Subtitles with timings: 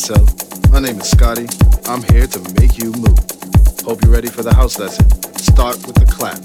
[0.00, 0.32] myself.
[0.72, 1.46] My name is Scotty.
[1.84, 3.18] I'm here to make you move.
[3.84, 5.04] Hope you're ready for the house lesson.
[5.36, 6.40] Start with the clap.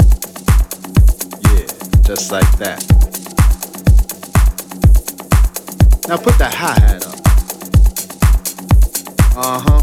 [1.47, 1.65] Yeah,
[2.03, 2.83] just like that.
[6.09, 7.15] Now put that hi-hat up.
[9.37, 9.81] Uh-huh.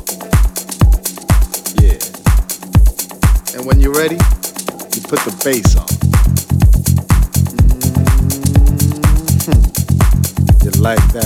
[1.80, 2.00] Yeah.
[3.56, 5.88] And when you're ready, you put the bass on.
[9.48, 9.62] Mm-hmm.
[10.62, 11.21] You like that,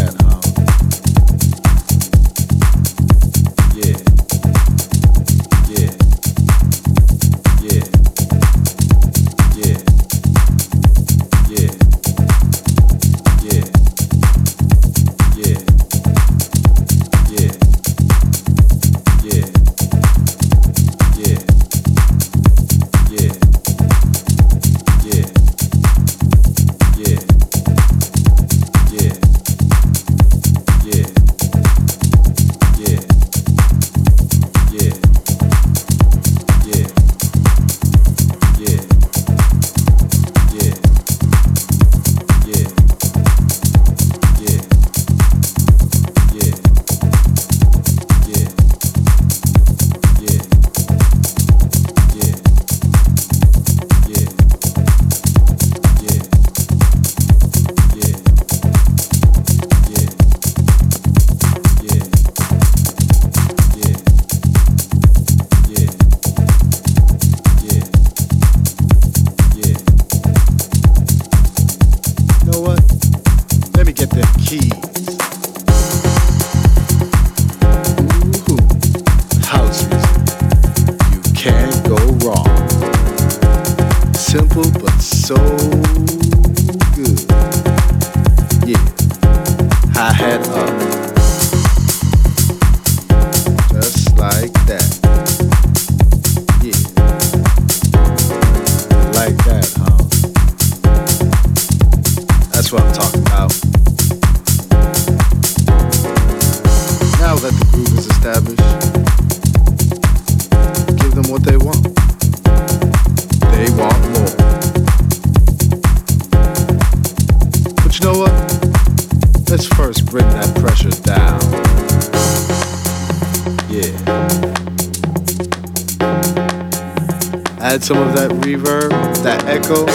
[127.86, 128.90] some of that reverb,
[129.22, 129.86] that echo.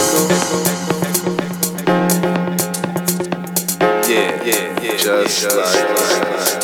[4.10, 4.96] Yeah, yeah, yeah.
[4.96, 6.56] Just, just like.
[6.56, 6.61] like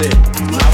[0.00, 0.65] it.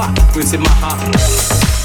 [0.00, 1.79] heart, we see my heart.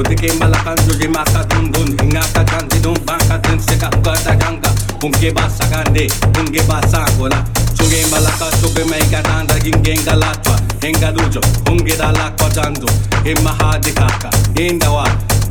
[0.00, 4.72] Kutike malakan suji maka dun dun Hinga ka chanti dun bangka tinsi ka hukata janka
[5.04, 6.08] Unke basa kande,
[6.40, 7.36] unke basa kola
[7.76, 12.88] Suge malaka suge maika tanda gingenga latwa Henga dujo, unke dala kwa chanto
[13.24, 15.04] Himma hadikaka, inga wa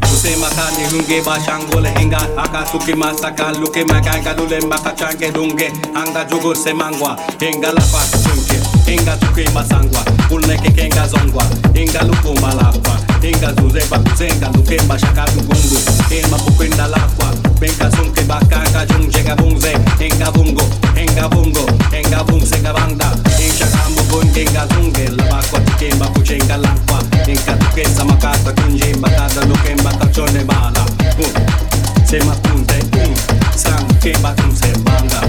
[0.09, 5.29] Use maka ni hunge ba shangole hinga Aka suki masaka luke makaika dule maka chanke
[5.31, 8.57] dunge Anga jugo se mangwa, hinga la kwa kuchunke
[8.89, 10.01] Hinga chuki masangwa,
[10.31, 15.77] uneke kenga zongwa Hinga luku malakwa inga zuze ba kuzenga luke mashaka dugungu
[16.11, 19.73] inga bukwenda lakwa benga sunke bakanga jungje ga bungze.
[19.99, 20.63] Inga bungo
[20.95, 23.11] inga bungo inga bungse ga banda.
[23.39, 26.99] Inga kambu bunge inga zunge la bakwa tikemba kuchenga lakwa.
[27.27, 30.85] Inga tuke samakata kunje mbakada luke mbakachone bala.
[32.05, 33.13] Sema punte un
[33.55, 35.21] sang ke batum se banga